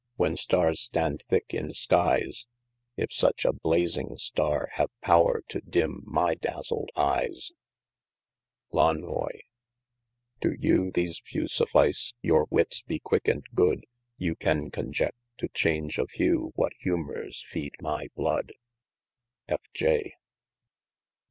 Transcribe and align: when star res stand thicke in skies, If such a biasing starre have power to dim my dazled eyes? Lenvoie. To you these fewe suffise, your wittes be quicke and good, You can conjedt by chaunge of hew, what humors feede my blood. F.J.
when 0.15 0.35
star 0.35 0.65
res 0.69 0.79
stand 0.79 1.21
thicke 1.29 1.53
in 1.53 1.71
skies, 1.75 2.47
If 2.97 3.13
such 3.13 3.45
a 3.45 3.53
biasing 3.53 4.17
starre 4.17 4.69
have 4.73 4.89
power 5.03 5.43
to 5.49 5.61
dim 5.61 6.01
my 6.07 6.33
dazled 6.33 6.89
eyes? 6.95 7.51
Lenvoie. 8.73 9.41
To 10.41 10.55
you 10.59 10.89
these 10.91 11.19
fewe 11.23 11.47
suffise, 11.47 12.15
your 12.19 12.47
wittes 12.47 12.81
be 12.83 12.97
quicke 12.97 13.27
and 13.27 13.45
good, 13.53 13.85
You 14.17 14.33
can 14.35 14.71
conjedt 14.71 15.13
by 15.39 15.47
chaunge 15.53 15.99
of 15.99 16.09
hew, 16.09 16.51
what 16.55 16.73
humors 16.79 17.45
feede 17.51 17.75
my 17.79 18.07
blood. 18.15 18.53
F.J. 19.47 20.13